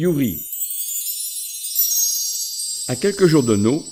Yuri. 0.00 0.48
À 2.88 2.96
quelques 2.96 3.26
jours 3.26 3.42
de 3.42 3.54
nos, 3.54 3.84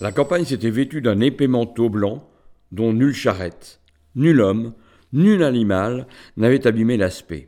la 0.00 0.10
campagne 0.10 0.46
s'était 0.46 0.70
vêtue 0.70 1.02
d'un 1.02 1.20
épais 1.20 1.48
manteau 1.48 1.90
blanc 1.90 2.26
dont 2.72 2.94
nulle 2.94 3.12
charrette, 3.12 3.78
nul 4.14 4.40
homme, 4.40 4.72
nul 5.12 5.42
animal 5.42 6.06
n'avait 6.38 6.66
abîmé 6.66 6.96
l'aspect. 6.96 7.46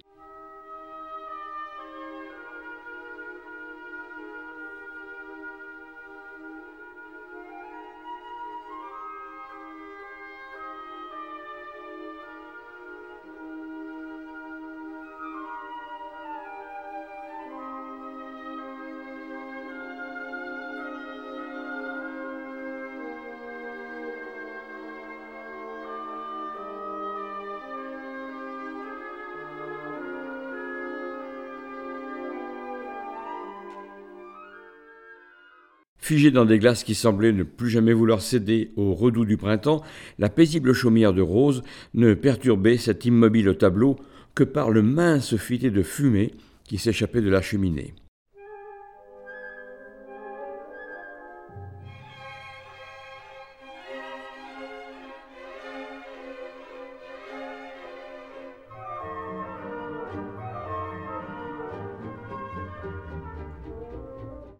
Figée 36.12 36.30
dans 36.30 36.44
des 36.44 36.58
glaces 36.58 36.84
qui 36.84 36.94
semblaient 36.94 37.32
ne 37.32 37.42
plus 37.42 37.70
jamais 37.70 37.94
vouloir 37.94 38.20
céder 38.20 38.70
au 38.76 38.92
redout 38.92 39.24
du 39.24 39.38
printemps, 39.38 39.82
la 40.18 40.28
paisible 40.28 40.74
chaumière 40.74 41.14
de 41.14 41.22
rose 41.22 41.62
ne 41.94 42.12
perturbait 42.12 42.76
cet 42.76 43.06
immobile 43.06 43.56
tableau 43.58 43.96
que 44.34 44.44
par 44.44 44.70
le 44.70 44.82
mince 44.82 45.36
filet 45.36 45.70
de 45.70 45.82
fumée 45.82 46.32
qui 46.64 46.76
s'échappait 46.76 47.22
de 47.22 47.30
la 47.30 47.40
cheminée. 47.40 47.94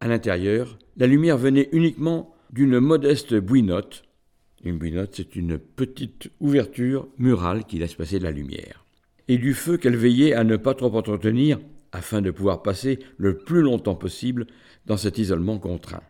À 0.01 0.09
l'intérieur, 0.09 0.79
la 0.97 1.07
lumière 1.07 1.39
venait 1.39 1.69
uniquement 1.73 2.35
d'une 2.53 2.79
modeste 2.79 3.35
bouinotte. 3.35 4.05
Une 4.65 4.79
bouinotte, 4.79 5.15
c'est 5.15 5.37
une 5.37 5.59
petite 5.59 6.31
ouverture 6.41 7.09
murale 7.19 7.65
qui 7.65 7.79
laisse 7.79 7.95
passer 7.95 8.19
la 8.19 8.31
lumière. 8.31 8.85
Et 9.29 9.39
du 9.39 9.55
feu 9.55 9.77
qu'elle 9.77 9.97
veillait 9.97 10.35
à 10.35 10.45
ne 10.45 10.57
pas 10.57 10.75
trop 10.75 10.95
entretenir 10.95 11.59
afin 11.93 12.21
de 12.21 12.31
pouvoir 12.31 12.63
passer 12.63 12.99
le 13.17 13.39
plus 13.39 13.63
longtemps 13.63 13.95
possible 13.95 14.47
dans 14.87 14.97
cet 14.97 15.19
isolement 15.19 15.59
contraint. 15.59 16.03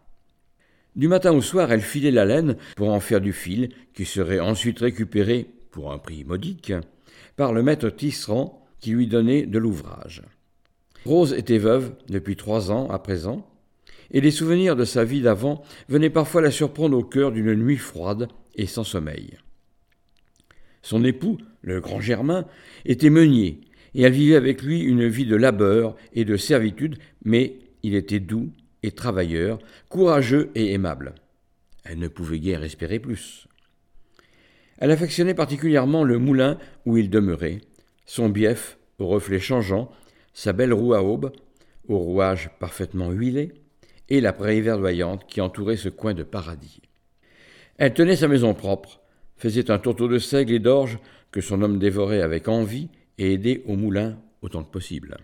Du 0.94 1.08
matin 1.08 1.33
au 1.33 1.41
soir, 1.41 1.72
elle 1.72 1.80
filait 1.80 2.10
la 2.10 2.25
laine 2.25 2.56
pour 2.77 2.91
en 2.91 3.00
faire 3.00 3.20
du 3.20 3.33
fil 3.33 3.70
qui 3.94 4.05
serait 4.05 4.41
ensuite 4.41 4.80
récupéré, 4.80 5.47
pour 5.70 5.92
un 5.92 5.98
prix 5.98 6.25
modique, 6.25 6.72
par 7.36 7.53
le 7.53 7.62
maître 7.62 7.88
tisserand 7.88 8.62
qui 8.80 8.91
lui 8.91 9.06
donnait 9.06 9.47
de 9.47 9.58
l'ouvrage. 9.58 10.22
Rose 11.06 11.33
était 11.33 11.58
veuve 11.58 11.94
depuis 12.08 12.36
trois 12.36 12.70
ans 12.70 12.88
à 12.91 12.98
présent, 12.98 13.48
et 14.11 14.20
les 14.20 14.31
souvenirs 14.31 14.77
de 14.77 14.84
sa 14.84 15.05
vie 15.05 15.20
d'avant 15.20 15.62
venaient 15.89 16.11
parfois 16.11 16.42
la 16.42 16.50
surprendre 16.50 16.97
au 16.97 17.03
cœur 17.03 17.33
d'une 17.33 17.55
nuit 17.55 17.77
froide 17.77 18.28
et 18.55 18.67
sans 18.67 18.84
sommeil. 18.84 19.39
Son 20.83 21.05
époux, 21.05 21.39
le 21.62 21.81
grand 21.81 22.00
Germain, 22.00 22.47
était 22.84 23.11
meunier, 23.11 23.61
et 23.94 24.03
elle 24.03 24.12
vivait 24.12 24.36
avec 24.36 24.62
lui 24.62 24.81
une 24.81 25.06
vie 25.06 25.27
de 25.27 25.36
labeur 25.36 25.97
et 26.12 26.25
de 26.25 26.36
servitude, 26.36 26.98
mais 27.25 27.59
il 27.83 27.94
était 27.94 28.20
doux 28.20 28.50
et 28.83 28.91
travailleur, 28.91 29.59
courageux 29.89 30.50
et 30.55 30.72
aimable. 30.72 31.14
Elle 31.84 31.98
ne 31.98 32.09
pouvait 32.09 32.41
guère 32.41 32.62
espérer 32.62 32.98
plus. 32.98 33.47
Elle 34.78 34.91
affectionnait 34.91 35.34
particulièrement 35.34 36.04
le 36.04 36.19
moulin 36.19 36.59
où 36.87 36.97
il 36.97 37.10
demeurait, 37.10 37.60
son 38.06 38.28
bief 38.28 38.78
aux 38.98 39.06
reflets 39.06 39.41
changeants, 39.41 39.91
sa 40.32 40.53
belle 40.53 40.72
roue 40.72 40.94
à 40.94 41.03
aube, 41.03 41.32
au 41.88 41.98
rouage 41.98 42.50
parfaitement 42.59 43.10
huilé, 43.10 43.53
et 44.12 44.21
la 44.21 44.34
prairie 44.34 44.61
verdoyante 44.61 45.27
qui 45.27 45.41
entourait 45.41 45.78
ce 45.78 45.89
coin 45.89 46.12
de 46.12 46.23
paradis. 46.23 46.83
Elle 47.78 47.95
tenait 47.95 48.15
sa 48.15 48.28
maison 48.28 48.53
propre, 48.53 49.00
faisait 49.39 49.71
un 49.71 49.78
tourteau 49.78 50.06
de 50.06 50.19
seigle 50.19 50.53
et 50.53 50.59
d'orge 50.59 50.99
que 51.31 51.41
son 51.41 51.62
homme 51.62 51.78
dévorait 51.78 52.21
avec 52.21 52.47
envie 52.47 52.91
et 53.17 53.33
aidait 53.33 53.62
au 53.67 53.75
moulin 53.75 54.19
autant 54.43 54.65
que 54.65 54.71
possible. 54.71 55.17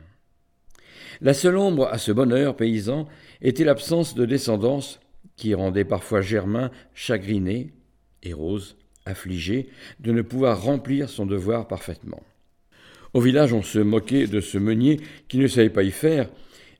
La 1.21 1.35
seule 1.35 1.59
ombre 1.59 1.87
à 1.89 1.99
ce 1.99 2.13
bonheur 2.13 2.57
paysan 2.57 3.07
était 3.43 3.65
l'absence 3.65 4.15
de 4.15 4.25
descendance 4.25 5.01
qui 5.37 5.53
rendait 5.53 5.85
parfois 5.85 6.23
Germain 6.23 6.71
chagriné 6.95 7.75
et 8.23 8.33
Rose 8.33 8.79
affligée 9.05 9.69
de 10.01 10.13
ne 10.13 10.23
pouvoir 10.23 10.63
remplir 10.63 11.11
son 11.11 11.27
devoir 11.27 11.69
parfaitement. 11.69 12.23
Au 13.13 13.21
village, 13.21 13.53
on 13.53 13.63
se 13.63 13.81
moquait 13.81 14.27
de 14.27 14.41
ce 14.41 14.57
meunier 14.57 14.99
qui 15.29 15.37
ne 15.37 15.47
savait 15.47 15.69
pas 15.69 15.83
y 15.83 15.91
faire 15.91 16.31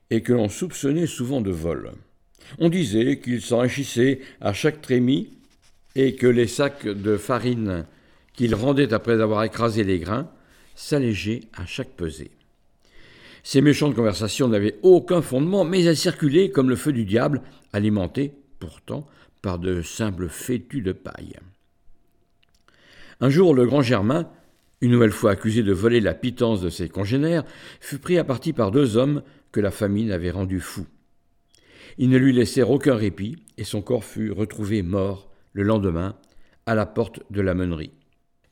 et 0.09 0.21
que 0.21 0.33
l'on 0.33 0.49
soupçonnait 0.49 1.07
souvent 1.07 1.41
de 1.41 1.51
vol. 1.51 1.91
On 2.57 2.69
disait 2.69 3.19
qu'il 3.19 3.41
s'enrichissait 3.41 4.21
à 4.41 4.53
chaque 4.53 4.81
trémie 4.81 5.29
et 5.95 6.15
que 6.15 6.27
les 6.27 6.47
sacs 6.47 6.87
de 6.87 7.17
farine 7.17 7.85
qu'il 8.33 8.55
rendait 8.55 8.93
après 8.93 9.21
avoir 9.21 9.43
écrasé 9.43 9.83
les 9.83 9.99
grains 9.99 10.29
s'allégeaient 10.75 11.41
à 11.53 11.65
chaque 11.65 11.91
pesée. 11.91 12.31
Ces 13.43 13.61
méchantes 13.61 13.95
conversations 13.95 14.47
n'avaient 14.47 14.77
aucun 14.83 15.21
fondement, 15.21 15.65
mais 15.65 15.83
elles 15.83 15.97
circulaient 15.97 16.49
comme 16.49 16.69
le 16.69 16.75
feu 16.75 16.91
du 16.91 17.05
diable, 17.05 17.41
alimentées, 17.73 18.33
pourtant, 18.59 19.07
par 19.41 19.59
de 19.59 19.81
simples 19.81 20.29
fétus 20.29 20.83
de 20.83 20.91
paille. 20.91 21.35
Un 23.21 23.29
jour, 23.29 23.53
le 23.53 23.65
grand 23.65 23.81
Germain, 23.81 24.29
une 24.81 24.91
nouvelle 24.91 25.11
fois 25.11 25.31
accusé 25.31 25.63
de 25.63 25.73
voler 25.73 25.99
la 25.99 26.13
pitance 26.13 26.61
de 26.61 26.69
ses 26.69 26.89
congénères, 26.89 27.43
fut 27.79 27.99
pris 27.99 28.17
à 28.17 28.23
partie 28.23 28.53
par 28.53 28.71
deux 28.71 28.97
hommes 28.97 29.23
que 29.51 29.59
la 29.59 29.71
famine 29.71 30.11
avait 30.11 30.31
rendu 30.31 30.59
fou. 30.59 30.85
Ils 31.97 32.09
ne 32.09 32.17
lui 32.17 32.33
laissèrent 32.33 32.69
aucun 32.69 32.95
répit, 32.95 33.35
et 33.57 33.63
son 33.63 33.81
corps 33.81 34.05
fut 34.05 34.31
retrouvé 34.31 34.83
mort 34.83 35.29
le 35.53 35.63
lendemain 35.63 36.15
à 36.65 36.75
la 36.75 36.85
porte 36.85 37.21
de 37.29 37.41
la 37.41 37.53
meunerie. 37.53 37.91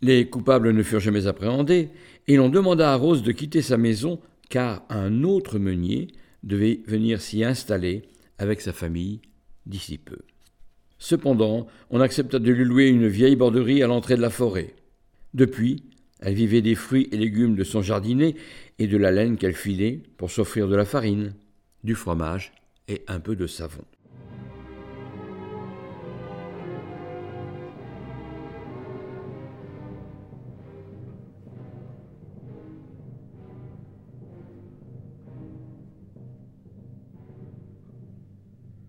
Les 0.02 0.30
coupables 0.30 0.72
ne 0.72 0.84
furent 0.84 1.00
jamais 1.00 1.28
appréhendés, 1.28 1.90
et 2.28 2.36
l'on 2.36 2.50
demanda 2.50 2.92
à 2.92 2.96
Rose 2.96 3.24
de 3.24 3.32
quitter 3.32 3.62
sa 3.62 3.78
maison, 3.78 4.20
car 4.50 4.84
un 4.90 5.24
autre 5.24 5.60
meunier 5.60 6.08
devait 6.44 6.82
venir 6.88 7.22
s'y 7.22 7.44
installer 7.44 8.04
avec 8.38 8.62
sa 8.62 8.74
famille 8.74 9.22
d'ici 9.66 9.98
peu. 9.98 10.20
Cependant, 11.00 11.68
on 11.90 12.02
accepta 12.02 12.40
de 12.40 12.52
lui 12.52 12.66
louer 12.66 12.88
une 12.88 13.08
vieille 13.08 13.36
borderie 13.36 13.84
à 13.84 13.88
l'entrée 13.88 14.16
de 14.16 14.22
la 14.22 14.30
forêt. 14.30 14.74
Depuis, 15.34 15.84
elle 16.20 16.34
vivait 16.34 16.62
des 16.62 16.76
fruits 16.76 17.10
et 17.12 17.18
légumes 17.18 17.56
de 17.56 17.64
son 17.64 17.82
jardinet 17.82 18.36
et 18.80 18.88
de 18.88 18.98
la 18.98 19.12
laine 19.12 19.38
qu'elle 19.38 19.54
filait 19.56 20.02
pour 20.18 20.32
s'offrir 20.32 20.68
de 20.68 20.76
la 20.76 20.86
farine, 20.86 21.36
du 21.84 21.96
fromage 21.96 22.54
et 22.88 23.04
un 23.08 23.20
peu 23.20 23.36
de 23.36 23.48
savon. 23.48 23.84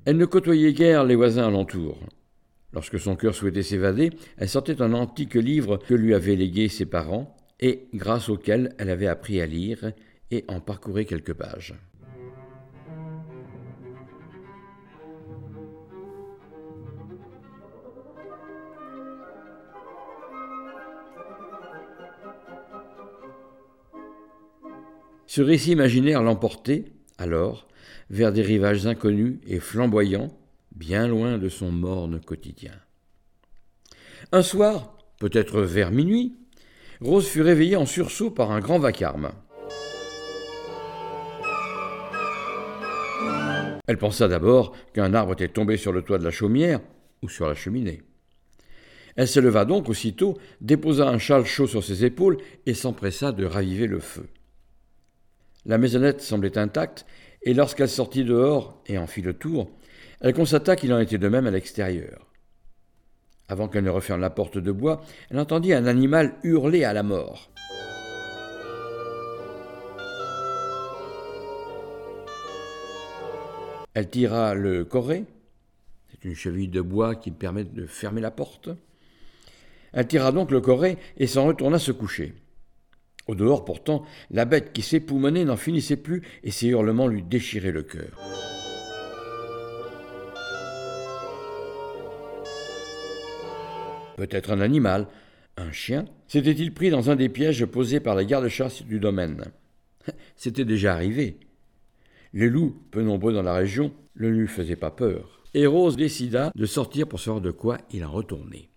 Elle 0.05 0.16
ne 0.16 0.25
côtoyait 0.25 0.72
guère 0.72 1.05
les 1.05 1.16
voisins 1.16 1.49
alentours. 1.49 1.99
Lorsque 2.73 3.01
son 3.01 3.17
cœur 3.17 3.34
souhaitait 3.34 3.62
s'évader, 3.62 4.11
elle 4.37 4.49
sortait 4.49 4.83
un 4.83 4.93
antique 4.93 5.34
livre 5.34 5.79
que 5.79 5.95
lui 5.95 6.15
avaient 6.15 6.37
légué 6.37 6.69
ses 6.69 6.87
parents 6.87 7.34
et 7.61 7.89
grâce 7.95 8.29
auquel 8.29 8.75
elle 8.79 8.91
avait 8.91 9.06
appris 9.06 9.41
à 9.41 9.47
lire 9.47 9.93
et 10.31 10.45
en 10.49 10.61
parcourait 10.61 11.07
quelques 11.07 11.33
pages. 11.33 11.75
Ce 25.27 25.42
récit 25.42 25.72
imaginaire 25.72 26.22
l'emportait, 26.22 26.87
alors, 27.19 27.69
vers 28.10 28.33
des 28.33 28.42
rivages 28.42 28.87
inconnus 28.87 29.39
et 29.47 29.60
flamboyants, 29.60 30.38
bien 30.78 31.09
loin 31.09 31.39
de 31.39 31.48
son 31.48 31.72
morne 31.72 32.21
quotidien. 32.21 32.72
Un 34.30 34.42
soir, 34.42 34.97
peut-être 35.19 35.60
vers 35.60 35.91
minuit, 35.91 36.36
Rose 37.01 37.27
fut 37.27 37.42
réveillée 37.42 37.75
en 37.75 37.84
sursaut 37.84 38.30
par 38.30 38.53
un 38.53 38.60
grand 38.60 38.78
vacarme. 38.78 39.33
Elle 43.89 43.98
pensa 43.98 44.28
d'abord 44.28 44.77
qu'un 44.92 45.15
arbre 45.15 45.33
était 45.33 45.48
tombé 45.48 45.77
sur 45.77 45.92
le 45.92 46.03
toit 46.03 46.19
de 46.19 46.25
la 46.25 46.30
chaumière 46.30 46.80
ou 47.22 47.28
sur 47.28 47.48
la 47.48 47.54
cheminée. 47.54 48.03
Elle 49.16 49.28
se 49.28 49.41
leva 49.41 49.65
donc 49.65 49.89
aussitôt, 49.89 50.39
déposa 50.60 51.09
un 51.09 51.19
châle 51.19 51.45
chaud 51.45 51.66
sur 51.66 51.83
ses 51.83 52.04
épaules 52.04 52.39
et 52.66 52.75
s'empressa 52.75 53.33
de 53.33 53.45
raviver 53.45 53.89
le 53.89 53.98
feu. 53.98 54.28
La 55.66 55.78
maisonnette 55.78 56.21
semblait 56.21 56.57
intacte 56.57 57.04
et 57.42 57.53
lorsqu'elle 57.53 57.89
sortit 57.89 58.25
dehors 58.25 58.80
et 58.86 58.97
en 58.97 59.09
fit 59.09 59.22
le 59.22 59.33
tour, 59.33 59.71
elle 60.20 60.34
constata 60.34 60.76
qu'il 60.76 60.92
en 60.92 60.98
était 60.98 61.18
de 61.18 61.28
même 61.28 61.47
à 61.47 61.50
l'extérieur. 61.50 62.26
Avant 63.48 63.68
qu'elle 63.68 63.84
ne 63.84 63.91
referme 63.91 64.20
la 64.20 64.30
porte 64.30 64.59
de 64.59 64.72
bois, 64.72 65.03
elle 65.30 65.38
entendit 65.38 65.72
un 65.72 65.86
animal 65.86 66.34
hurler 66.42 66.84
à 66.84 66.92
la 66.92 67.03
mort. 67.03 67.50
Elle 73.94 74.10
tira 74.10 74.54
le 74.54 74.84
corret, 74.84 75.24
c'est 76.10 76.28
une 76.28 76.34
cheville 76.34 76.68
de 76.68 76.80
bois 76.80 77.15
qui 77.15 77.30
permet 77.30 77.65
de 77.65 77.86
fermer 77.86 78.20
la 78.20 78.30
porte. 78.30 78.68
Elle 79.92 80.06
tira 80.06 80.30
donc 80.30 80.50
le 80.50 80.60
corret 80.60 80.98
et 81.16 81.26
s'en 81.26 81.47
retourna 81.47 81.78
se 81.78 81.91
coucher. 81.91 82.34
Au 83.26 83.34
dehors, 83.34 83.65
pourtant, 83.65 84.04
la 84.30 84.44
bête 84.44 84.72
qui 84.72 84.82
s'époumonait 84.82 85.44
n'en 85.44 85.56
finissait 85.56 85.97
plus 85.97 86.22
et 86.44 86.50
ses 86.50 86.68
hurlements 86.68 87.09
lui 87.09 87.22
déchiraient 87.22 87.72
le 87.72 87.82
cœur. 87.82 88.20
Peut-être 94.18 94.50
un 94.50 94.60
animal, 94.60 95.06
un 95.56 95.70
chien, 95.70 96.04
s'était-il 96.26 96.74
pris 96.74 96.91
dans 96.91 97.09
un 97.09 97.15
des 97.15 97.28
pièges 97.28 97.65
posés 97.66 98.00
par 98.00 98.16
les 98.16 98.26
gardes-chasse 98.26 98.82
du 98.82 98.98
domaine. 98.98 99.44
C'était 100.36 100.65
déjà 100.65 100.92
arrivé. 100.92 101.38
Les 102.32 102.48
loups, 102.48 102.82
peu 102.91 103.00
nombreux 103.03 103.32
dans 103.32 103.44
la 103.44 103.54
région, 103.54 103.92
ne 104.16 104.26
lui 104.26 104.48
faisaient 104.48 104.74
pas 104.74 104.91
peur. 104.91 105.44
Et 105.54 105.66
Rose 105.66 105.94
décida 105.94 106.50
de 106.53 106.66
sortir 106.66 107.06
pour 107.06 107.20
savoir 107.20 107.41
de 107.41 107.53
quoi 107.53 107.78
il 107.92 108.04
en 108.04 108.10
retournait. 108.10 108.68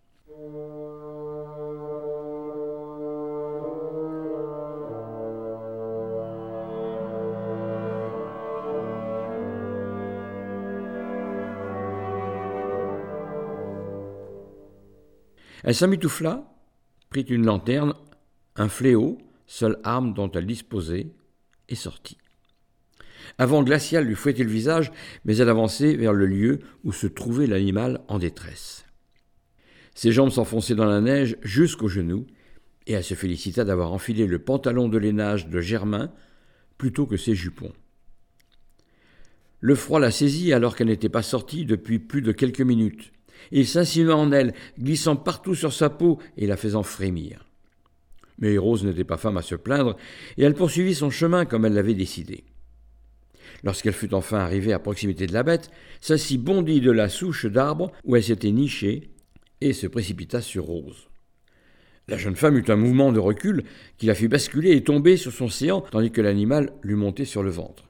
Elle 15.63 15.75
s'emmitoufla, 15.75 16.52
prit 17.10 17.22
une 17.22 17.46
lanterne, 17.46 17.94
un 18.56 18.69
fléau, 18.69 19.18
seule 19.46 19.80
arme 19.84 20.13
dont 20.13 20.31
elle 20.31 20.48
disposait, 20.48 21.08
et 21.69 21.75
sortit. 21.75 22.18
Avant 23.38 23.63
Glacial 23.63 24.06
lui 24.06 24.16
fouettait 24.16 24.44
le 24.44 24.50
visage, 24.50 24.92
mais 25.25 25.38
elle 25.38 25.50
avançait 25.50 25.96
vers 25.96 26.13
le 26.13 26.25
lieu 26.25 26.60
où 26.84 26.92
se 26.92 27.08
trouvait 27.08 27.48
l'animal 27.48 28.02
en 28.08 28.19
détresse. 28.19 28.86
Ses 29.96 30.12
jambes 30.12 30.31
s'enfonçaient 30.31 30.75
dans 30.75 30.86
la 30.86 31.02
neige 31.02 31.38
jusqu'aux 31.42 31.88
genoux, 31.88 32.25
et 32.88 32.94
elle 32.94 33.04
se 33.04 33.13
félicita 33.13 33.63
d'avoir 33.63 33.94
enfilé 33.94 34.25
le 34.25 34.40
pantalon 34.40 34.90
de 34.90 34.98
lainage 34.98 35.48
de 35.48 35.62
Germain 35.62 36.12
plutôt 36.78 37.06
que 37.06 37.18
ses 37.18 37.36
jupons. 37.36 37.74
Le 39.60 39.75
froid 39.75 40.00
la 40.00 40.10
saisit 40.10 40.54
alors 40.54 40.75
qu'elle 40.75 40.88
n'était 40.88 41.10
pas 41.10 41.22
sortie 41.22 41.66
depuis 41.66 42.00
plus 42.00 42.24
de 42.24 42.31
quelques 42.31 42.62
minutes. 42.62 43.12
Il 43.51 43.67
s'insinua 43.67 44.15
en 44.15 44.31
elle, 44.31 44.53
glissant 44.79 45.15
partout 45.15 45.55
sur 45.55 45.73
sa 45.73 45.89
peau 45.89 46.19
et 46.38 46.47
la 46.47 46.57
faisant 46.57 46.83
frémir. 46.83 47.45
Mais 48.39 48.57
Rose 48.57 48.83
n'était 48.83 49.03
pas 49.03 49.17
femme 49.17 49.38
à 49.38 49.41
se 49.41 49.55
plaindre, 49.55 49.95
et 50.38 50.43
elle 50.43 50.55
poursuivit 50.55 50.95
son 50.95 51.09
chemin 51.09 51.45
comme 51.45 51.65
elle 51.65 51.73
l'avait 51.73 51.93
décidé. 51.93 52.43
Lorsqu'elle 53.63 53.93
fut 53.93 54.13
enfin 54.13 54.39
arrivée 54.39 54.73
à 54.73 54.79
proximité 54.79 55.27
de 55.27 55.33
la 55.33 55.43
bête, 55.43 55.69
Sassy 55.99 56.38
bondit 56.38 56.81
de 56.81 56.91
la 56.91 57.09
souche 57.09 57.45
d'arbre 57.45 57.91
où 58.03 58.15
elle 58.15 58.23
s'était 58.23 58.51
nichée 58.51 59.11
et 59.61 59.73
se 59.73 59.88
précipita 59.88 60.41
sur 60.41 60.65
Rose. 60.65 61.07
La 62.07 62.17
jeune 62.17 62.35
femme 62.35 62.57
eut 62.57 62.65
un 62.67 62.75
mouvement 62.75 63.11
de 63.11 63.19
recul 63.19 63.63
qui 63.97 64.07
la 64.07 64.15
fit 64.15 64.27
basculer 64.27 64.71
et 64.71 64.83
tomber 64.83 65.17
sur 65.17 65.31
son 65.31 65.47
séant 65.47 65.81
tandis 65.81 66.11
que 66.11 66.21
l'animal 66.21 66.73
lui 66.81 66.95
montait 66.95 67.25
sur 67.25 67.43
le 67.43 67.51
ventre. 67.51 67.88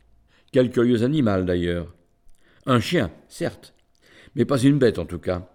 Quel 0.52 0.70
curieux 0.70 1.04
animal 1.04 1.46
d'ailleurs. 1.46 1.96
Un 2.66 2.82
chien, 2.82 3.10
certes, 3.30 3.74
mais 4.36 4.46
pas 4.46 4.60
une 4.60 4.78
bête 4.78 5.00
en 5.00 5.06
tout 5.06 5.20
cas. 5.20 5.48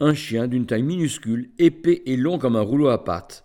Un 0.00 0.14
chien 0.14 0.46
d'une 0.46 0.66
taille 0.66 0.82
minuscule, 0.82 1.50
épais 1.58 2.02
et 2.06 2.16
long 2.16 2.38
comme 2.38 2.56
un 2.56 2.60
rouleau 2.60 2.88
à 2.88 3.04
pattes. 3.04 3.44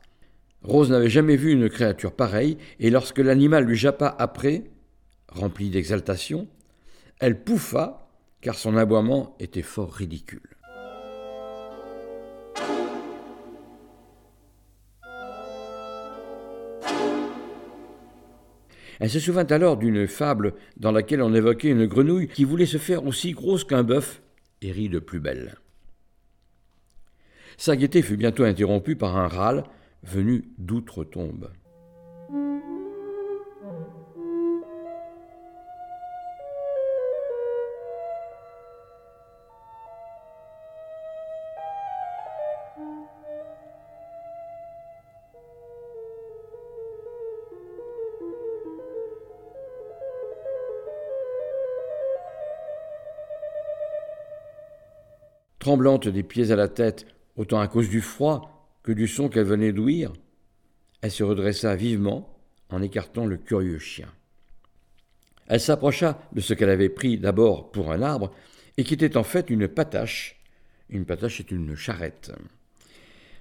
Rose 0.63 0.91
n'avait 0.91 1.09
jamais 1.09 1.37
vu 1.37 1.51
une 1.51 1.69
créature 1.69 2.11
pareille, 2.11 2.57
et 2.79 2.89
lorsque 2.89 3.19
l'animal 3.19 3.65
lui 3.65 3.75
jappa 3.75 4.15
après, 4.19 4.65
remplie 5.29 5.69
d'exaltation, 5.69 6.47
elle 7.19 7.41
pouffa, 7.41 8.07
car 8.41 8.55
son 8.55 8.77
aboiement 8.77 9.35
était 9.39 9.61
fort 9.61 9.91
ridicule. 9.91 10.41
Elle 18.99 19.09
se 19.09 19.19
souvint 19.19 19.47
alors 19.47 19.77
d'une 19.77 20.07
fable 20.07 20.53
dans 20.77 20.91
laquelle 20.91 21.23
on 21.23 21.33
évoquait 21.33 21.69
une 21.69 21.87
grenouille 21.87 22.27
qui 22.27 22.43
voulait 22.43 22.67
se 22.67 22.77
faire 22.77 23.03
aussi 23.07 23.31
grosse 23.31 23.63
qu'un 23.63 23.81
bœuf 23.81 24.21
et 24.61 24.71
rit 24.71 24.89
de 24.89 24.99
plus 24.99 25.19
belle. 25.19 25.57
Sa 27.57 27.75
gaieté 27.75 28.01
fut 28.01 28.17
bientôt 28.17 28.43
interrompue 28.43 28.95
par 28.95 29.17
un 29.17 29.27
râle 29.27 29.65
venu 30.03 30.49
d'outre-tombe. 30.57 31.51
Tremblante 55.61 56.07
des 56.07 56.23
pieds 56.23 56.49
à 56.49 56.55
la 56.55 56.67
tête, 56.67 57.05
autant 57.35 57.59
à 57.59 57.67
cause 57.67 57.87
du 57.87 58.01
froid 58.01 58.67
que 58.81 58.91
du 58.91 59.07
son 59.07 59.29
qu'elle 59.29 59.45
venait 59.45 59.71
d'ouïr, 59.71 60.11
elle 61.03 61.11
se 61.11 61.21
redressa 61.23 61.75
vivement 61.75 62.35
en 62.71 62.81
écartant 62.81 63.27
le 63.27 63.37
curieux 63.37 63.77
chien. 63.77 64.07
Elle 65.45 65.59
s'approcha 65.59 66.19
de 66.33 66.41
ce 66.41 66.55
qu'elle 66.55 66.71
avait 66.71 66.89
pris 66.89 67.19
d'abord 67.19 67.69
pour 67.69 67.91
un 67.91 68.01
arbre 68.01 68.31
et 68.75 68.83
qui 68.83 68.95
était 68.95 69.17
en 69.17 69.23
fait 69.23 69.51
une 69.51 69.67
patache. 69.67 70.41
Une 70.89 71.05
patache 71.05 71.41
est 71.41 71.51
une 71.51 71.75
charrette. 71.75 72.31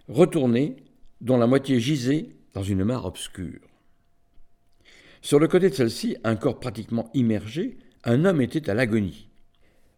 Retournée, 0.06 0.76
dont 1.22 1.38
la 1.38 1.46
moitié 1.46 1.80
gisait 1.80 2.28
dans 2.52 2.62
une 2.62 2.84
mare 2.84 3.06
obscure. 3.06 3.60
Sur 5.22 5.38
le 5.38 5.48
côté 5.48 5.70
de 5.70 5.74
celle-ci, 5.74 6.18
un 6.22 6.36
corps 6.36 6.60
pratiquement 6.60 7.08
immergé, 7.14 7.78
un 8.04 8.26
homme 8.26 8.42
était 8.42 8.68
à 8.68 8.74
l'agonie. 8.74 9.30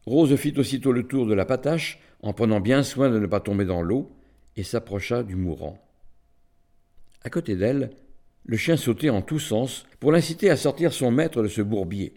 Rose 0.07 0.37
fit 0.37 0.55
aussitôt 0.57 0.93
le 0.93 1.09
tour 1.09 1.27
de 1.27 1.35
la 1.35 1.45
patache 1.45 1.99
en 2.23 2.33
prenant 2.33 2.61
bien 2.61 2.83
soin 2.83 3.11
de 3.11 3.19
ne 3.19 3.27
pas 3.27 3.41
tomber 3.41 3.65
dans 3.65 3.83
l'eau, 3.83 4.11
et 4.57 4.63
s'approcha 4.63 5.23
du 5.23 5.37
mourant. 5.37 5.79
À 7.23 7.31
côté 7.31 7.57
d'elle, 7.57 7.91
le 8.45 8.57
chien 8.57 8.77
sautait 8.77 9.11
en 9.11 9.23
tous 9.23 9.39
sens 9.39 9.87
pour 10.01 10.13
l'inciter 10.13 10.51
à 10.51 10.57
sortir 10.57 10.93
son 10.93 11.11
maître 11.11 11.43
de 11.43 11.49
ce 11.49 11.63
bourbier. 11.63 12.15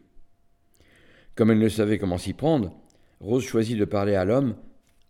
Comme 1.35 1.51
elle 1.51 1.59
ne 1.59 1.69
savait 1.69 1.99
comment 1.99 2.17
s'y 2.17 2.33
prendre, 2.33 2.73
Rose 3.19 3.43
choisit 3.43 3.77
de 3.77 3.85
parler 3.85 4.15
à 4.15 4.25
l'homme 4.25 4.55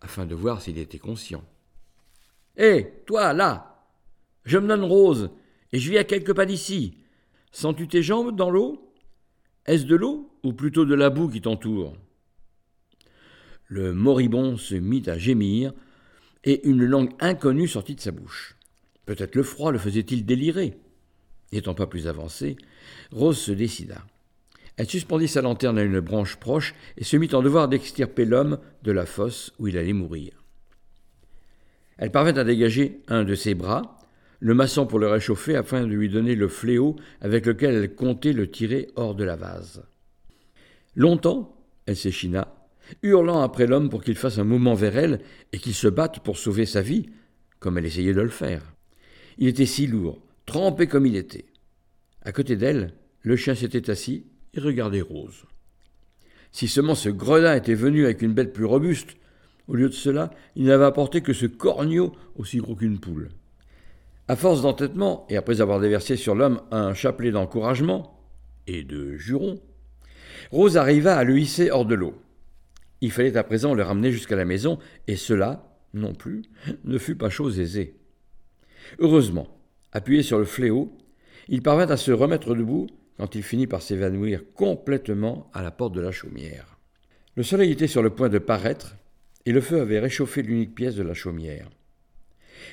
afin 0.01 0.25
de 0.25 0.35
voir 0.35 0.61
s'il 0.61 0.77
était 0.77 0.99
conscient. 0.99 1.43
Hé, 2.57 2.93
toi, 3.05 3.33
là 3.33 3.87
Je 4.43 4.57
me 4.57 4.67
nomme 4.67 4.83
Rose, 4.83 5.31
et 5.71 5.79
je 5.79 5.89
vis 5.89 5.97
à 5.97 6.03
quelques 6.03 6.33
pas 6.33 6.45
d'ici. 6.45 6.97
Sens-tu 7.51 7.87
tes 7.87 8.03
jambes 8.03 8.35
dans 8.35 8.49
l'eau? 8.49 8.93
Est-ce 9.65 9.85
de 9.85 9.95
l'eau, 9.95 10.31
ou 10.43 10.53
plutôt 10.53 10.85
de 10.85 10.95
la 10.95 11.09
boue 11.09 11.29
qui 11.29 11.41
t'entoure? 11.41 11.95
Le 13.67 13.93
moribond 13.93 14.57
se 14.57 14.75
mit 14.75 15.03
à 15.07 15.17
gémir, 15.17 15.73
et 16.43 16.67
une 16.67 16.85
langue 16.85 17.11
inconnue 17.19 17.67
sortit 17.67 17.95
de 17.95 18.01
sa 18.01 18.11
bouche. 18.11 18.55
Peut-être 19.05 19.35
le 19.35 19.43
froid 19.43 19.71
le 19.71 19.79
faisait-il 19.79 20.25
délirer. 20.25 20.77
N'étant 21.51 21.73
pas 21.73 21.87
plus 21.87 22.07
avancée, 22.07 22.55
Rose 23.11 23.37
se 23.37 23.51
décida. 23.51 24.05
Elle 24.77 24.89
suspendit 24.89 25.27
sa 25.27 25.41
lanterne 25.41 25.77
à 25.77 25.83
une 25.83 25.99
branche 25.99 26.35
proche 26.35 26.75
et 26.97 27.03
se 27.03 27.17
mit 27.17 27.33
en 27.33 27.41
devoir 27.41 27.67
d'extirper 27.67 28.25
l'homme 28.25 28.59
de 28.83 28.91
la 28.91 29.05
fosse 29.05 29.53
où 29.57 29.67
il 29.67 29.77
allait 29.77 29.93
mourir. 29.93 30.43
Elle 31.97 32.11
parvint 32.11 32.35
à 32.35 32.43
dégager 32.43 33.01
un 33.07 33.23
de 33.23 33.35
ses 33.35 33.55
bras, 33.55 33.99
le 34.39 34.53
massant 34.53 34.85
pour 34.85 34.99
le 34.99 35.07
réchauffer 35.07 35.55
afin 35.55 35.81
de 35.81 35.87
lui 35.87 36.09
donner 36.09 36.35
le 36.35 36.49
fléau 36.49 36.97
avec 37.21 37.45
lequel 37.45 37.75
elle 37.75 37.95
comptait 37.95 38.33
le 38.33 38.51
tirer 38.51 38.89
hors 38.95 39.15
de 39.15 39.23
la 39.23 39.37
vase. 39.37 39.85
Longtemps, 40.95 41.57
elle 41.85 41.95
s'échina, 41.95 42.54
hurlant 43.03 43.41
après 43.41 43.67
l'homme 43.67 43.89
pour 43.89 44.03
qu'il 44.03 44.15
fasse 44.15 44.37
un 44.37 44.43
mouvement 44.43 44.73
vers 44.73 44.97
elle 44.97 45.19
et 45.53 45.59
qu'il 45.59 45.73
se 45.73 45.87
batte 45.87 46.19
pour 46.19 46.37
sauver 46.37 46.65
sa 46.65 46.81
vie, 46.81 47.09
comme 47.59 47.77
elle 47.77 47.85
essayait 47.85 48.13
de 48.13 48.21
le 48.21 48.29
faire. 48.29 48.73
Il 49.37 49.47
était 49.47 49.65
si 49.65 49.87
lourd, 49.87 50.19
trempé 50.45 50.87
comme 50.87 51.05
il 51.05 51.15
était. 51.15 51.45
À 52.21 52.31
côté 52.31 52.55
d'elle, 52.55 52.93
le 53.21 53.35
chien 53.35 53.55
s'était 53.55 53.89
assis 53.89 54.25
et 54.53 54.59
regardait 54.59 55.01
Rose. 55.01 55.45
Si 56.51 56.67
seulement 56.67 56.95
ce 56.95 57.09
gredin 57.09 57.55
était 57.55 57.73
venu 57.73 58.05
avec 58.05 58.21
une 58.21 58.33
bête 58.33 58.53
plus 58.53 58.65
robuste, 58.65 59.17
au 59.67 59.75
lieu 59.75 59.89
de 59.89 59.93
cela, 59.93 60.31
il 60.55 60.65
n'avait 60.65 60.85
apporté 60.85 61.21
que 61.21 61.33
ce 61.33 61.45
corneau 61.45 62.13
aussi 62.35 62.57
gros 62.59 62.75
qu'une 62.75 62.99
poule. 62.99 63.29
À 64.27 64.35
force 64.35 64.61
d'entêtement, 64.61 65.25
et 65.29 65.37
après 65.37 65.61
avoir 65.61 65.79
déversé 65.79 66.15
sur 66.15 66.33
l'homme 66.33 66.61
un 66.71 66.93
chapelet 66.93 67.31
d'encouragement 67.31 68.19
et 68.67 68.83
de 68.83 69.15
jurons, 69.17 69.59
Rose 70.51 70.77
arriva 70.77 71.17
à 71.17 71.23
le 71.23 71.37
hisser 71.37 71.71
hors 71.71 71.85
de 71.85 71.95
l'eau. 71.95 72.13
Il 73.01 73.11
fallait 73.11 73.37
à 73.37 73.43
présent 73.43 73.73
le 73.73 73.83
ramener 73.83 74.11
jusqu'à 74.11 74.35
la 74.35 74.45
maison, 74.45 74.79
et 75.07 75.15
cela, 75.15 75.77
non 75.93 76.13
plus, 76.13 76.43
ne 76.83 76.97
fut 76.97 77.15
pas 77.15 77.29
chose 77.29 77.59
aisée. 77.59 77.95
Heureusement, 78.99 79.47
appuyé 79.91 80.23
sur 80.23 80.37
le 80.37 80.45
fléau, 80.45 80.97
il 81.47 81.61
parvint 81.61 81.89
à 81.89 81.97
se 81.97 82.11
remettre 82.11 82.55
debout 82.55 82.87
quand 83.17 83.35
il 83.35 83.43
finit 83.43 83.67
par 83.67 83.81
s'évanouir 83.81 84.41
complètement 84.53 85.49
à 85.53 85.61
la 85.61 85.71
porte 85.71 85.93
de 85.93 86.01
la 86.01 86.11
chaumière. 86.11 86.77
Le 87.35 87.43
soleil 87.43 87.71
était 87.71 87.87
sur 87.87 88.01
le 88.01 88.09
point 88.09 88.29
de 88.29 88.39
paraître, 88.39 88.95
et 89.45 89.51
le 89.51 89.61
feu 89.61 89.79
avait 89.81 89.99
réchauffé 89.99 90.41
l'unique 90.41 90.75
pièce 90.75 90.95
de 90.95 91.03
la 91.03 91.13
chaumière. 91.13 91.69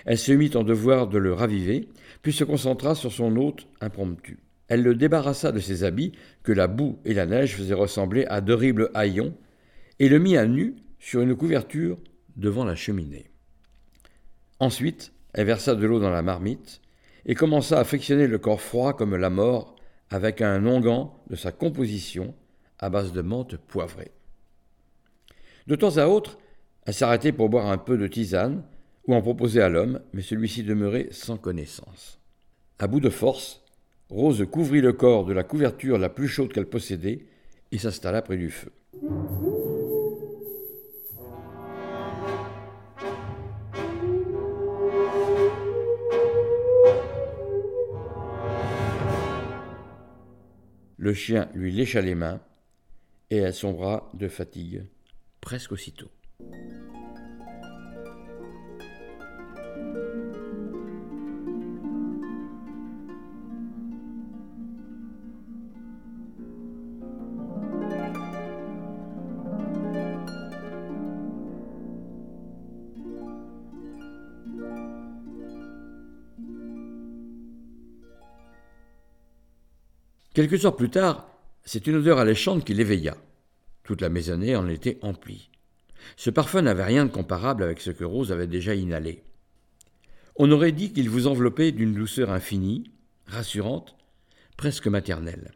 Elle 0.05 0.19
se 0.19 0.33
mit 0.33 0.51
en 0.55 0.63
devoir 0.63 1.07
de 1.09 1.19
le 1.19 1.33
raviver, 1.33 1.89
puis 2.23 2.33
se 2.33 2.45
concentra 2.45 2.95
sur 2.95 3.13
son 3.13 3.37
hôte 3.37 3.67
impromptu. 3.81 4.39
Elle 4.69 4.83
le 4.83 4.95
débarrassa 4.95 5.53
de 5.53 5.61
ses 5.61 5.85
habits, 5.85 6.13
que 6.43 6.53
la 6.53 6.67
boue 6.67 6.99
et 7.05 7.15
la 7.15 7.27
neige 7.27 7.57
faisaient 7.57 7.75
ressembler 7.75 8.25
à 8.27 8.41
d'horribles 8.41 8.91
haillons, 8.95 9.35
et 9.99 10.09
le 10.09 10.19
mit 10.19 10.37
à 10.37 10.47
nu 10.47 10.77
sur 10.99 11.21
une 11.21 11.37
couverture 11.37 11.99
devant 12.37 12.65
la 12.65 12.75
cheminée. 12.75 13.31
Ensuite, 14.59 15.13
elle 15.33 15.47
versa 15.47 15.75
de 15.75 15.87
l'eau 15.87 16.01
dans 16.01 16.11
la 16.11 16.23
marmite 16.23 16.81
et 17.27 17.35
commença 17.35 17.79
à 17.79 17.85
frictionner 17.85 18.27
le 18.27 18.39
corps 18.39 18.61
froid 18.61 18.95
comme 18.95 19.17
la 19.17 19.31
mort 19.31 19.77
avec 20.11 20.41
un 20.41 20.67
onguent 20.67 21.11
de 21.31 21.37
sa 21.37 21.53
composition 21.53 22.35
à 22.79 22.91
base 22.91 23.13
de 23.13 23.23
menthe 23.23 23.57
poivrée. 23.57 24.13
De 25.67 25.77
temps 25.77 25.97
à 25.97 26.07
autre, 26.07 26.39
elle 26.85 26.95
s'arrêtait 26.95 27.33
pour 27.33 27.49
boire 27.49 27.71
un 27.71 27.79
peu 27.79 27.97
de 27.97 28.07
tisane 28.07 28.65
ou 29.07 29.15
en 29.15 29.23
proposer 29.23 29.61
à 29.61 29.69
l'homme, 29.69 30.01
mais 30.13 30.23
celui-ci 30.23 30.65
demeurait 30.65 31.09
sans 31.11 31.37
connaissance. 31.37 32.19
À 32.79 32.87
bout 32.87 33.01
de 33.01 33.11
force, 33.11 33.63
Rose 34.11 34.45
couvrit 34.51 34.81
le 34.81 34.93
corps 34.93 35.25
de 35.25 35.33
la 35.33 35.45
couverture 35.45 35.99
la 35.99 36.09
plus 36.09 36.29
chaude 36.29 36.53
qu'elle 36.53 36.69
possédait 36.69 37.27
et 37.71 37.79
s'installa 37.79 38.21
près 38.21 38.37
du 38.37 38.51
feu. 38.51 38.73
Le 51.03 51.15
chien 51.15 51.49
lui 51.53 51.73
lécha 51.73 52.01
les 52.01 52.15
mains 52.15 52.41
et 53.29 53.39
elle 53.39 53.53
sombra 53.53 54.09
de 54.15 54.29
fatigue 54.29 54.85
presque 55.41 55.73
aussitôt. 55.73 56.13
Quelques 80.35 80.65
heures 80.65 80.77
plus 80.77 80.89
tard, 80.89 81.29
c'est 81.63 81.87
une 81.87 81.97
odeur 81.97 82.19
alléchante 82.19 82.65
qui 82.65 82.73
l'éveilla. 82.73 83.19
Toute 83.85 84.01
la 84.01 84.09
maisonnée 84.09 84.57
en 84.57 84.67
était 84.67 84.99
emplie. 85.03 85.51
Ce 86.17 86.31
parfum 86.31 86.63
n'avait 86.63 86.85
rien 86.85 87.05
de 87.05 87.11
comparable 87.11 87.63
avec 87.63 87.81
ce 87.81 87.91
que 87.91 88.05
Rose 88.05 88.33
avait 88.33 88.47
déjà 88.47 88.75
inhalé. 88.75 89.23
On 90.37 90.51
aurait 90.51 90.73
dit 90.73 90.95
qu'il 90.95 91.11
vous 91.11 91.27
enveloppait 91.27 91.73
d'une 91.73 91.93
douceur 91.93 92.31
infinie, 92.31 92.91
rassurante, 93.27 93.95
presque 94.57 94.87
maternelle. 94.87 95.53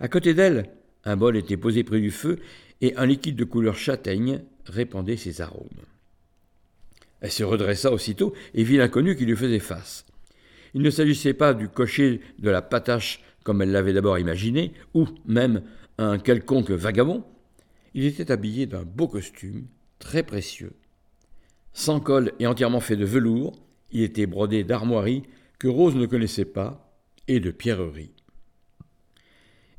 À 0.00 0.08
côté 0.08 0.32
d'elle, 0.32 0.70
un 1.04 1.16
bol 1.16 1.36
était 1.36 1.58
posé 1.58 1.84
près 1.84 2.00
du 2.00 2.10
feu 2.10 2.38
et 2.80 2.96
un 2.96 3.04
liquide 3.04 3.36
de 3.36 3.44
couleur 3.44 3.76
châtaigne 3.76 4.42
répandait 4.64 5.18
ses 5.18 5.42
arômes. 5.42 5.68
Elle 7.20 7.32
se 7.32 7.44
redressa 7.44 7.92
aussitôt 7.92 8.32
et 8.54 8.64
vit 8.64 8.78
l'inconnu 8.78 9.14
qui 9.14 9.26
lui 9.26 9.36
faisait 9.36 9.58
face. 9.58 10.06
Il 10.72 10.80
ne 10.80 10.90
s'agissait 10.90 11.34
pas 11.34 11.52
du 11.52 11.68
cocher 11.68 12.20
de 12.38 12.48
la 12.48 12.62
patache 12.62 13.22
comme 13.48 13.62
elle 13.62 13.72
l'avait 13.72 13.94
d'abord 13.94 14.18
imaginé, 14.18 14.74
ou 14.92 15.06
même 15.24 15.62
un 15.96 16.18
quelconque 16.18 16.70
vagabond, 16.70 17.24
il 17.94 18.04
était 18.04 18.30
habillé 18.30 18.66
d'un 18.66 18.82
beau 18.82 19.08
costume, 19.08 19.68
très 19.98 20.22
précieux. 20.22 20.74
Sans 21.72 21.98
col 21.98 22.32
et 22.40 22.46
entièrement 22.46 22.80
fait 22.80 22.94
de 22.94 23.06
velours, 23.06 23.58
il 23.90 24.02
était 24.02 24.26
brodé 24.26 24.64
d'armoiries 24.64 25.22
que 25.58 25.66
Rose 25.66 25.96
ne 25.96 26.04
connaissait 26.04 26.44
pas, 26.44 26.94
et 27.26 27.40
de 27.40 27.50
pierreries. 27.50 28.12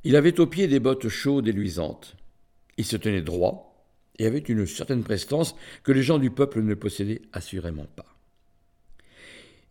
Il 0.04 0.16
avait 0.16 0.40
aux 0.40 0.48
pieds 0.48 0.68
des 0.68 0.80
bottes 0.80 1.08
chaudes 1.08 1.48
et 1.48 1.52
luisantes. 1.52 2.18
Il 2.78 2.86
se 2.86 2.98
tenait 2.98 3.22
droit 3.22 3.86
et 4.18 4.26
avait 4.26 4.40
une 4.40 4.66
certaine 4.66 5.04
prestance 5.04 5.56
que 5.84 5.92
les 5.92 6.02
gens 6.02 6.18
du 6.18 6.32
peuple 6.32 6.64
ne 6.64 6.74
possédaient 6.74 7.22
assurément 7.34 7.86
pas. 7.96 8.18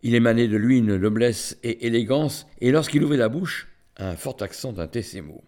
Il 0.05 0.15
émanait 0.15 0.47
de 0.47 0.57
lui 0.57 0.79
une 0.79 0.99
noblesse 0.99 1.59
et 1.65 1.85
élégance, 1.89 2.47
et 2.61 2.71
lorsqu'il 2.71 3.03
ouvrait 3.03 3.17
la 3.17 3.29
bouche, 3.29 3.67
un 3.99 4.17
fort 4.17 4.37
accent 4.41 4.73
d'un 4.73 4.87
Tessimo. 4.87 5.43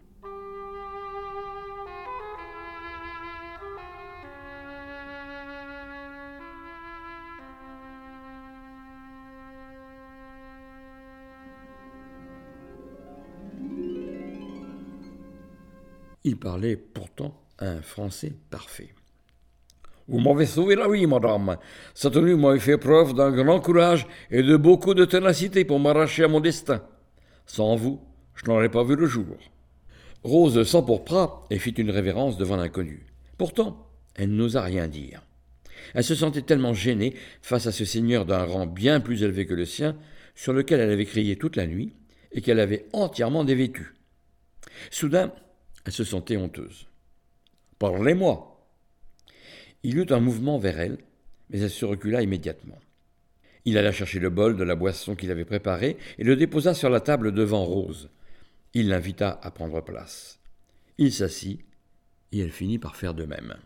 Il 16.22 16.38
parlait 16.38 16.76
pourtant 16.76 17.34
un 17.58 17.80
français 17.80 18.32
parfait. 18.50 18.92
Vous 20.06 20.18
m'avez 20.18 20.44
sauvé 20.44 20.74
la 20.74 20.88
vie, 20.88 21.06
madame. 21.06 21.56
Cette 21.94 22.16
nuit 22.16 22.34
m'avait 22.34 22.58
fait 22.58 22.78
preuve 22.78 23.14
d'un 23.14 23.30
grand 23.30 23.60
courage 23.60 24.06
et 24.30 24.42
de 24.42 24.56
beaucoup 24.56 24.92
de 24.92 25.04
ténacité 25.04 25.64
pour 25.64 25.78
m'arracher 25.78 26.24
à 26.24 26.28
mon 26.28 26.40
destin. 26.40 26.82
Sans 27.46 27.76
vous, 27.76 28.00
je 28.42 28.50
n'aurais 28.50 28.70
pas 28.70 28.84
vu 28.84 28.96
le 28.96 29.06
jour. 29.06 29.36
Rose 30.22 30.62
s'empourpra 30.64 31.46
et 31.50 31.58
fit 31.58 31.70
une 31.70 31.90
révérence 31.90 32.38
devant 32.38 32.56
l'inconnu. 32.56 33.06
Pourtant, 33.36 33.86
elle 34.14 34.34
n'osa 34.34 34.62
rien 34.62 34.88
dire. 34.88 35.22
Elle 35.94 36.04
se 36.04 36.14
sentait 36.14 36.42
tellement 36.42 36.74
gênée 36.74 37.14
face 37.42 37.66
à 37.66 37.72
ce 37.72 37.84
seigneur 37.84 38.26
d'un 38.26 38.44
rang 38.44 38.66
bien 38.66 39.00
plus 39.00 39.22
élevé 39.22 39.46
que 39.46 39.54
le 39.54 39.64
sien, 39.64 39.96
sur 40.34 40.52
lequel 40.52 40.80
elle 40.80 40.90
avait 40.90 41.06
crié 41.06 41.36
toute 41.36 41.56
la 41.56 41.66
nuit, 41.66 41.94
et 42.32 42.40
qu'elle 42.42 42.60
avait 42.60 42.86
entièrement 42.92 43.44
dévêtu. 43.44 43.94
Soudain, 44.90 45.32
elle 45.84 45.92
se 45.92 46.04
sentait 46.04 46.36
honteuse. 46.36 46.86
Parlez-moi. 47.78 48.68
Il 49.82 49.98
eut 49.98 50.06
un 50.10 50.20
mouvement 50.20 50.58
vers 50.58 50.78
elle, 50.78 50.98
mais 51.50 51.60
elle 51.60 51.70
se 51.70 51.84
recula 51.84 52.22
immédiatement. 52.22 52.78
Il 53.64 53.76
alla 53.78 53.92
chercher 53.92 54.20
le 54.20 54.30
bol 54.30 54.56
de 54.56 54.64
la 54.64 54.74
boisson 54.74 55.14
qu'il 55.14 55.30
avait 55.30 55.44
préparée 55.44 55.96
et 56.18 56.24
le 56.24 56.36
déposa 56.36 56.74
sur 56.74 56.88
la 56.88 57.00
table 57.00 57.32
devant 57.32 57.64
Rose. 57.64 58.08
Il 58.74 58.88
l'invita 58.88 59.40
à 59.42 59.50
prendre 59.50 59.80
place. 59.80 60.38
Il 60.98 61.12
s'assit, 61.12 61.60
et 62.32 62.38
elle 62.38 62.52
finit 62.52 62.78
par 62.78 62.94
faire 62.94 63.14
de 63.14 63.24
même. 63.24 63.56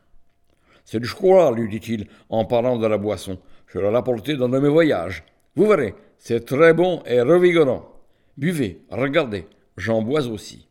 C'est 0.85 1.01
du 1.01 1.07
chocolat, 1.07 1.51
lui 1.51 1.69
dit-il, 1.69 2.09
en 2.29 2.45
parlant 2.45 2.79
de 2.79 2.87
la 2.87 2.99
boisson. 2.99 3.39
Je 3.67 3.79
l'ai 3.79 3.95
apporté 3.95 4.37
dans 4.37 4.49
de 4.49 4.59
mes 4.59 4.69
voyages. 4.69 5.25
Vous 5.57 5.67
verrez, 5.67 5.95
c'est 6.19 6.45
très 6.45 6.75
bon 6.75 7.03
et 7.07 7.21
revigorant. 7.21 7.91
Buvez, 8.37 8.83
regardez, 8.91 9.47
j'en 9.77 10.03
bois 10.03 10.27
aussi. 10.27 10.69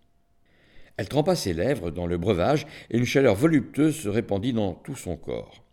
Elle 0.97 1.09
trempa 1.09 1.35
ses 1.35 1.53
lèvres 1.53 1.91
dans 1.91 2.07
le 2.07 2.17
breuvage 2.17 2.67
et 2.89 2.97
une 2.97 3.05
chaleur 3.05 3.35
voluptueuse 3.35 3.95
se 3.95 4.09
répandit 4.09 4.53
dans 4.53 4.73
tout 4.73 4.95
son 4.95 5.15
corps. 5.15 5.63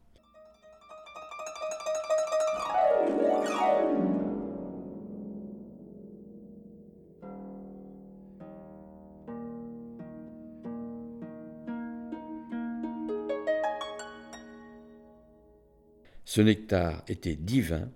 Ce 16.31 16.41
nectar 16.41 17.03
était 17.09 17.35
divin 17.35 17.89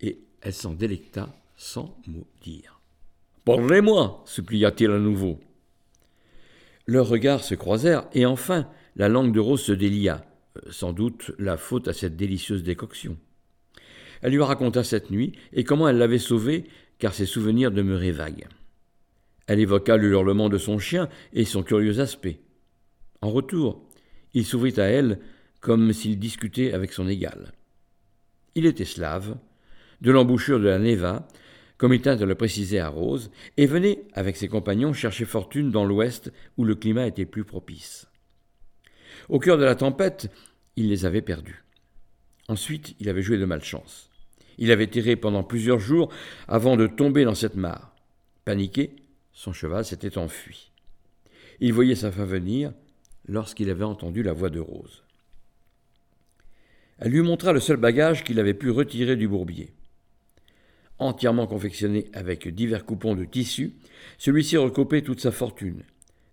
et 0.00 0.18
elle 0.40 0.54
s'en 0.54 0.72
délecta 0.72 1.28
sans 1.58 1.94
mot 2.06 2.26
dire. 2.40 2.80
Parlez-moi, 3.44 4.24
supplia-t-il 4.24 4.90
à 4.90 4.98
nouveau. 4.98 5.38
Leurs 6.86 7.06
regards 7.06 7.44
se 7.44 7.54
croisèrent 7.54 8.08
et 8.14 8.24
enfin 8.24 8.66
la 8.96 9.10
langue 9.10 9.34
de 9.34 9.40
Rose 9.40 9.60
se 9.60 9.72
délia, 9.72 10.24
euh, 10.56 10.70
sans 10.70 10.94
doute 10.94 11.32
la 11.38 11.58
faute 11.58 11.86
à 11.86 11.92
cette 11.92 12.16
délicieuse 12.16 12.62
décoction. 12.62 13.18
Elle 14.22 14.32
lui 14.32 14.42
raconta 14.42 14.82
cette 14.82 15.10
nuit 15.10 15.32
et 15.52 15.62
comment 15.62 15.86
elle 15.86 15.98
l'avait 15.98 16.16
sauvée, 16.16 16.64
car 16.98 17.12
ses 17.12 17.26
souvenirs 17.26 17.72
demeuraient 17.72 18.10
vagues. 18.10 18.48
Elle 19.46 19.60
évoqua 19.60 19.98
le 19.98 20.08
hurlement 20.08 20.48
de 20.48 20.56
son 20.56 20.78
chien 20.78 21.10
et 21.34 21.44
son 21.44 21.62
curieux 21.62 22.00
aspect. 22.00 22.40
En 23.20 23.28
retour, 23.28 23.86
il 24.32 24.46
s'ouvrit 24.46 24.80
à 24.80 24.84
elle 24.84 25.18
comme 25.60 25.92
s'il 25.92 26.18
discutait 26.18 26.72
avec 26.72 26.92
son 26.92 27.08
égal. 27.08 27.52
Il 28.54 28.66
était 28.66 28.84
slave, 28.84 29.36
de 30.00 30.10
l'embouchure 30.10 30.58
de 30.58 30.68
la 30.68 30.78
Neva, 30.78 31.28
comme 31.76 31.94
il 31.94 32.02
tint 32.02 32.20
à 32.20 32.26
le 32.26 32.34
préciser 32.34 32.78
à 32.78 32.88
Rose, 32.88 33.30
et 33.56 33.66
venait, 33.66 34.02
avec 34.12 34.36
ses 34.36 34.48
compagnons, 34.48 34.92
chercher 34.92 35.24
fortune 35.24 35.70
dans 35.70 35.84
l'ouest 35.84 36.32
où 36.56 36.64
le 36.64 36.74
climat 36.74 37.06
était 37.06 37.24
plus 37.24 37.44
propice. 37.44 38.06
Au 39.28 39.38
cœur 39.38 39.58
de 39.58 39.64
la 39.64 39.74
tempête, 39.74 40.30
il 40.76 40.88
les 40.88 41.04
avait 41.04 41.22
perdus. 41.22 41.64
Ensuite, 42.48 42.96
il 43.00 43.08
avait 43.08 43.22
joué 43.22 43.38
de 43.38 43.44
malchance. 43.44 44.10
Il 44.58 44.72
avait 44.72 44.88
tiré 44.88 45.16
pendant 45.16 45.42
plusieurs 45.42 45.78
jours 45.78 46.12
avant 46.48 46.76
de 46.76 46.86
tomber 46.86 47.24
dans 47.24 47.34
cette 47.34 47.54
mare. 47.54 47.94
Paniqué, 48.44 48.96
son 49.32 49.52
cheval 49.52 49.84
s'était 49.84 50.18
enfui. 50.18 50.72
Il 51.60 51.72
voyait 51.72 51.94
sa 51.94 52.10
fin 52.10 52.24
venir 52.24 52.72
lorsqu'il 53.26 53.70
avait 53.70 53.84
entendu 53.84 54.22
la 54.22 54.32
voix 54.32 54.50
de 54.50 54.60
Rose. 54.60 55.04
Elle 57.00 57.12
lui 57.12 57.22
montra 57.22 57.52
le 57.52 57.60
seul 57.60 57.78
bagage 57.78 58.24
qu'il 58.24 58.38
avait 58.38 58.54
pu 58.54 58.70
retirer 58.70 59.16
du 59.16 59.26
bourbier. 59.26 59.72
Entièrement 60.98 61.46
confectionné 61.46 62.06
avec 62.12 62.46
divers 62.48 62.84
coupons 62.84 63.14
de 63.14 63.24
tissu, 63.24 63.72
celui-ci 64.18 64.58
recoupait 64.58 65.00
toute 65.00 65.20
sa 65.20 65.32
fortune. 65.32 65.82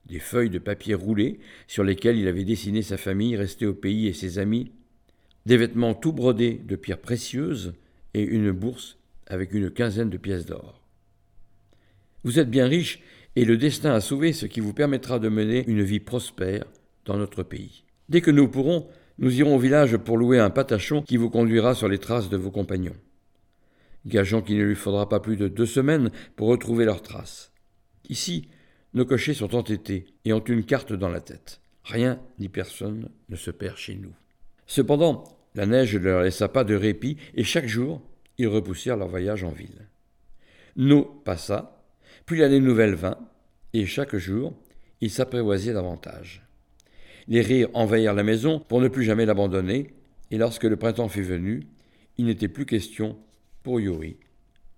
Des 0.05 0.19
feuilles 0.19 0.49
de 0.49 0.59
papier 0.59 0.93
roulées 0.93 1.39
sur 1.67 1.85
lesquelles 1.85 2.17
il 2.17 2.27
avait 2.27 2.43
dessiné 2.43 2.81
sa 2.81 2.97
famille 2.97 3.37
restée 3.37 3.65
au 3.65 3.73
pays 3.73 4.07
et 4.07 4.13
ses 4.13 4.39
amis, 4.39 4.71
des 5.45 5.55
vêtements 5.55 5.93
tout 5.93 6.11
brodés 6.11 6.61
de 6.65 6.75
pierres 6.75 6.99
précieuses 6.99 7.73
et 8.13 8.23
une 8.23 8.51
bourse 8.51 8.97
avec 9.25 9.53
une 9.53 9.71
quinzaine 9.71 10.09
de 10.09 10.17
pièces 10.17 10.45
d'or. 10.45 10.81
Vous 12.25 12.39
êtes 12.39 12.49
bien 12.49 12.67
riche 12.67 12.99
et 13.37 13.45
le 13.45 13.55
destin 13.55 13.93
a 13.93 14.01
sauvé 14.01 14.33
ce 14.33 14.45
qui 14.45 14.59
vous 14.59 14.73
permettra 14.73 15.19
de 15.19 15.29
mener 15.29 15.63
une 15.67 15.83
vie 15.83 16.01
prospère 16.01 16.65
dans 17.05 17.15
notre 17.15 17.43
pays. 17.43 17.85
Dès 18.09 18.19
que 18.19 18.31
nous 18.31 18.49
pourrons, 18.49 18.87
nous 19.19 19.39
irons 19.39 19.55
au 19.55 19.59
village 19.59 19.97
pour 19.97 20.17
louer 20.17 20.39
un 20.39 20.49
patachon 20.49 21.01
qui 21.01 21.17
vous 21.17 21.29
conduira 21.29 21.73
sur 21.73 21.87
les 21.87 21.97
traces 21.97 22.29
de 22.29 22.37
vos 22.37 22.51
compagnons. 22.51 22.95
Gageons 24.05 24.41
qu'il 24.41 24.57
ne 24.57 24.63
lui 24.63 24.75
faudra 24.75 25.09
pas 25.09 25.19
plus 25.19 25.37
de 25.37 25.47
deux 25.47 25.65
semaines 25.65 26.11
pour 26.35 26.47
retrouver 26.47 26.85
leurs 26.85 27.01
traces. 27.01 27.51
Ici, 28.09 28.47
nos 28.93 29.05
cochers 29.05 29.33
sont 29.33 29.55
entêtés 29.55 30.05
et 30.23 30.33
ont 30.33 30.43
une 30.43 30.63
carte 30.63 30.93
dans 30.93 31.09
la 31.09 31.19
tête. 31.19 31.61
Rien 31.83 32.19
ni 32.39 32.47
personne 32.47 33.09
ne 33.29 33.35
se 33.35 33.51
perd 33.51 33.77
chez 33.77 33.95
nous. 33.95 34.13
Cependant, 34.65 35.23
la 35.55 35.65
neige 35.65 35.95
ne 35.95 35.99
leur 35.99 36.21
laissa 36.21 36.47
pas 36.47 36.63
de 36.63 36.75
répit 36.75 37.17
et 37.33 37.43
chaque 37.43 37.67
jour, 37.67 38.01
ils 38.37 38.47
repoussèrent 38.47 38.97
leur 38.97 39.07
voyage 39.07 39.43
en 39.43 39.49
ville. 39.49 39.87
Nous 40.75 41.03
passa, 41.03 41.83
puis 42.25 42.39
l'année 42.39 42.59
nouvelle 42.59 42.95
vint, 42.95 43.17
et 43.73 43.85
chaque 43.85 44.15
jour, 44.15 44.53
ils 45.01 45.09
s'apprivoisaient 45.09 45.73
davantage. 45.73 46.46
Les 47.27 47.41
rires 47.41 47.69
envahirent 47.73 48.13
la 48.13 48.23
maison 48.23 48.59
pour 48.59 48.81
ne 48.81 48.87
plus 48.87 49.03
jamais 49.03 49.25
l'abandonner, 49.25 49.93
et 50.31 50.37
lorsque 50.37 50.63
le 50.63 50.77
printemps 50.77 51.09
fut 51.09 51.23
venu, 51.23 51.67
il 52.17 52.25
n'était 52.25 52.47
plus 52.47 52.65
question 52.65 53.17
pour 53.63 53.79
Yuri 53.79 54.17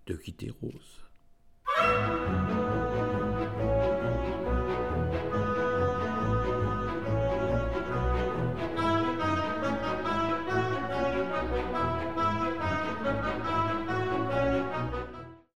de 0.08 0.16
quitter 0.16 0.52
Rose. 0.62 0.99